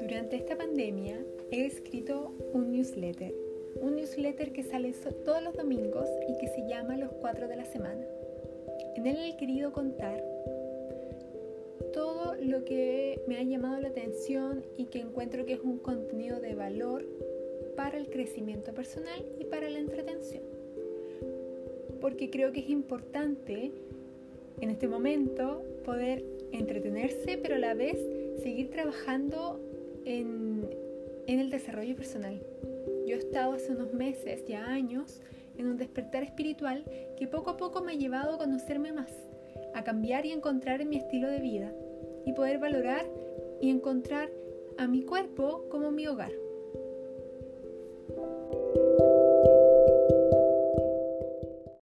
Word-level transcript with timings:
Durante 0.00 0.36
esta 0.36 0.56
pandemia 0.56 1.22
he 1.50 1.66
escrito 1.66 2.32
un 2.54 2.72
newsletter, 2.72 3.34
un 3.82 3.96
newsletter 3.96 4.52
que 4.52 4.62
sale 4.62 4.94
todos 5.24 5.42
los 5.42 5.54
domingos 5.54 6.08
y 6.28 6.38
que 6.38 6.48
se 6.48 6.66
llama 6.66 6.96
Los 6.96 7.12
Cuatro 7.12 7.46
de 7.46 7.56
la 7.56 7.66
Semana. 7.66 8.06
En 8.96 9.06
él 9.06 9.18
he 9.20 9.36
querido 9.36 9.72
contar 9.72 10.24
todo 11.92 12.34
lo 12.40 12.64
que 12.64 13.20
me 13.28 13.36
ha 13.36 13.42
llamado 13.42 13.78
la 13.80 13.88
atención 13.88 14.64
y 14.78 14.86
que 14.86 15.00
encuentro 15.00 15.44
que 15.44 15.54
es 15.54 15.60
un 15.60 15.78
contenido 15.78 16.40
de 16.40 16.54
valor 16.54 17.04
para 17.76 17.98
el 17.98 18.08
crecimiento 18.08 18.72
personal 18.72 19.22
y 19.38 19.44
para 19.44 19.68
la 19.68 19.78
entretención. 19.78 20.42
Porque 22.00 22.30
creo 22.30 22.52
que 22.52 22.60
es 22.60 22.70
importante 22.70 23.72
en 24.60 24.70
este 24.70 24.88
momento 24.88 25.62
poder 25.84 26.24
entretenerse, 26.52 27.38
pero 27.38 27.56
a 27.56 27.58
la 27.58 27.74
vez 27.74 27.98
seguir 28.42 28.70
trabajando 28.70 29.60
en, 30.04 30.68
en 31.26 31.40
el 31.40 31.50
desarrollo 31.50 31.96
personal. 31.96 32.40
Yo 33.06 33.16
he 33.16 33.18
estado 33.18 33.52
hace 33.52 33.72
unos 33.72 33.92
meses, 33.92 34.44
ya 34.46 34.66
años, 34.66 35.22
en 35.56 35.66
un 35.66 35.76
despertar 35.76 36.22
espiritual 36.22 36.84
que 37.16 37.26
poco 37.26 37.50
a 37.50 37.56
poco 37.56 37.82
me 37.82 37.92
ha 37.92 37.96
llevado 37.96 38.34
a 38.34 38.38
conocerme 38.38 38.92
más, 38.92 39.12
a 39.74 39.84
cambiar 39.84 40.26
y 40.26 40.32
encontrar 40.32 40.80
en 40.80 40.88
mi 40.88 40.96
estilo 40.96 41.28
de 41.28 41.40
vida 41.40 41.72
y 42.24 42.32
poder 42.32 42.58
valorar 42.58 43.06
y 43.60 43.70
encontrar 43.70 44.30
a 44.78 44.86
mi 44.86 45.02
cuerpo 45.02 45.64
como 45.70 45.90
mi 45.90 46.06
hogar. 46.06 46.32